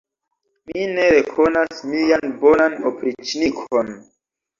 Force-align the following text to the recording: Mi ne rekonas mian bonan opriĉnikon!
Mi 0.69 0.85
ne 0.93 1.03
rekonas 1.15 1.83
mian 1.89 2.33
bonan 2.45 2.79
opriĉnikon! 2.93 3.93